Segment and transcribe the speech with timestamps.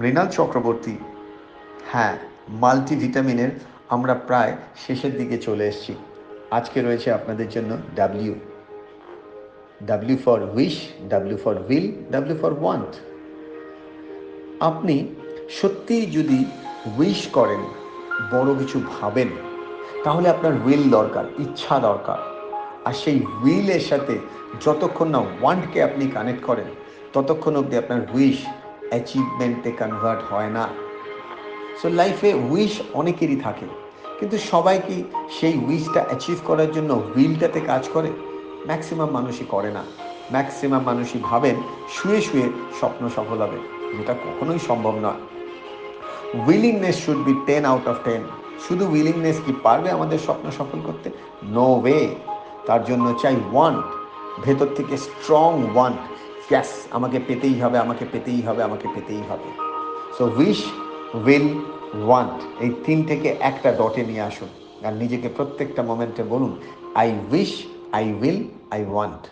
[0.00, 0.94] মৃণাল চক্রবর্তী।
[1.92, 2.14] হ্যাঁ
[2.62, 3.50] মাল্টিভিটামিনের
[3.94, 4.52] আমরা প্রায়
[4.84, 5.94] শেষের দিকে চলে এসেছি।
[6.50, 8.34] আজকে রয়েছে আপনাদের জন্য W
[9.88, 10.76] W for wish
[11.12, 12.92] W for will W for want
[14.60, 14.96] আপনি
[15.58, 16.38] সত্যিই যদি
[16.98, 17.62] উইশ করেন,
[18.32, 19.30] বড় কিছু ভাবেন,
[20.04, 22.18] তাহলে আপনার উইল দরকার, ইচ্ছা দরকার।
[22.86, 24.14] আর সেই উইলের সাথে
[24.64, 26.68] যতক্ষণ না ওয়ান্টকে আপনি কানেক্ট করেন,
[27.14, 28.40] ততক্ষণ অবধি আপনার উইশ
[28.90, 30.68] অ্যাচিভমেন্টে কনভার্ট হয় না।
[31.82, 33.66] সো লাইফে উইশ অনেকেরই থাকে।
[34.20, 35.04] কিন্তু সবাই কি
[35.40, 38.10] সেই উইশটা অ্যাচিভ করার জন্য উইলটাতে কাজ করে?
[38.66, 39.84] ম্যাক্সিমাম মানুষই করে না।
[40.32, 41.56] ম্যাক্সিমাম মানুষই ভাবেন,
[41.88, 42.48] শুয়ে শুয়ে
[42.78, 43.58] স্বপ্ন সফল হবে।
[43.98, 45.20] যেটা কখনোই সম্ভব নয়।
[46.46, 48.22] Willingness should be ten out of ten
[48.68, 51.10] শুধু উইলিংনেস কি পারবে আমাদের স্বপ্ন সফল করতে?
[51.42, 52.14] নো ওয়ে
[52.66, 53.84] তার জন্য চাই ওয়ান্ট
[54.42, 55.98] ভেতর থেকে স্ট্রং ওয়ান্ট
[56.50, 59.48] গ্যাস আমাকে পেতেই হবে, আমাকে পেতেই হবে, আমাকে পেতেই হবে।
[60.16, 60.60] সো উইশ
[61.24, 61.48] উইল
[62.06, 64.50] ওয়ান্ট এই তিন থেকে একটা ডটে নিয়ে আসুন।
[64.86, 66.52] আর নিজেকে প্রত্যেকটা মোমেন্টে বলুন
[67.02, 67.52] I wish
[67.98, 68.38] I will
[68.74, 69.22] I want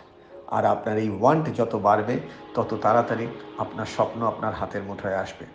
[0.55, 2.15] আর আপনার এই ওয়ান্ট যত বাড়বে,
[2.55, 3.25] তত তাড়াতাড়ি
[3.63, 5.45] আপনার স্বপ্ন আপনার হাতের মুঠোয় আসবে।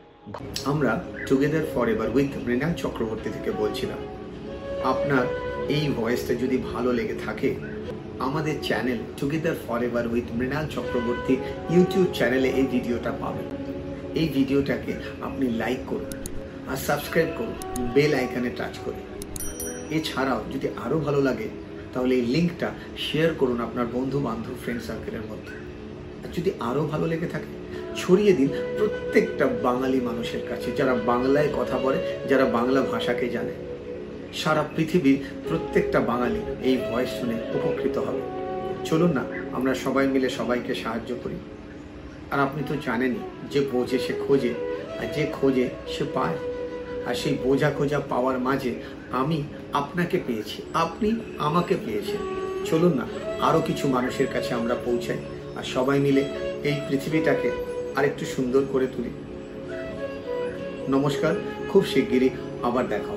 [0.70, 0.90] আমরা
[1.28, 4.00] together forever with Mrinal Chakraborty থেকে বলছিলাম,
[4.92, 5.24] আপনার
[5.76, 7.48] এই ভয়েসটা যদি ভালো লেগে থাকে
[8.26, 9.56] আমাদের channel together
[9.86, 11.34] forever with Mrinal Chakraborty
[11.74, 13.48] YouTube চ্যানেলে এই ভিডিওটা পাবেন।
[14.20, 14.92] এই ভিডিওটাকে
[15.26, 16.10] আপনি লাইক করুন
[16.70, 17.56] আর সাবস্ক্রাইব করুন
[17.94, 19.04] বেল আইকনে টাচ করুন।
[19.96, 21.48] এছাড়াও যদি আরও ভালো লাগে,
[21.92, 22.68] তাহলে এই লিঙ্কটা
[23.06, 25.54] শেয়ার করুন আপনার বন্ধু, বান্ধব ফ্রেন্ড সার্কেলের মধ্যে।
[26.22, 27.50] আর যদি আরও ভালো লেগে থাকে,
[28.00, 28.48] ছড়িয়ে দিন
[28.78, 31.98] প্রত্যেকটা বাঙালি মানুষের কাছে, যারা বাংলায় কথা বলে,
[32.30, 33.54] যারা বাংলা ভাষাকে জানে।
[34.40, 38.22] সারা পৃথিবীর প্রত্যেকটা বাঙালি এই ভয়েস শুনে উপকৃত হবে।
[38.88, 39.24] চলুন না,
[39.56, 41.38] আমরা সবাই মিলে সবাইকে সাহায্য করি।
[42.32, 43.22] আর আপনি তো জানেনই
[43.52, 44.52] যে বোঝে সে খোঁজে,
[45.00, 46.38] আর যে খোঁজে সে পায়।
[47.06, 48.72] আর সেই বোঝা খোঁজা পাওয়ার মাঝে
[49.20, 49.38] আমি
[49.72, 52.20] আপনাকে পেয়েছি, আপনি আমাকে পেয়েছেন।
[52.68, 53.06] চলুন না
[53.46, 55.20] আরও কিছু মানুষের কাছে আমরা পৌঁছাই,
[55.58, 56.22] আর সবাই মিলে
[56.68, 57.48] এই পৃথিবীটাকে
[57.96, 59.10] আরেকটু সুন্দর করে তুলি।
[60.94, 61.34] নমস্কার,
[61.70, 62.30] খুব শিগগিরই
[62.68, 63.12] আবার দেখা